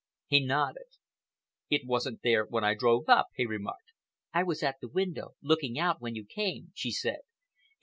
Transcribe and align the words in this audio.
He 0.25 0.43
nodded. 0.43 0.87
"It 1.69 1.85
wasn't 1.85 2.23
there 2.23 2.43
when 2.45 2.63
I 2.63 2.73
drove 2.73 3.07
up," 3.07 3.27
he 3.35 3.45
remarked. 3.45 3.91
"I 4.33 4.41
was 4.41 4.63
at 4.63 4.77
the 4.81 4.89
window, 4.89 5.35
looking 5.43 5.77
out, 5.77 6.01
when 6.01 6.15
you 6.15 6.25
came," 6.25 6.71
she 6.73 6.89
said. 6.89 7.19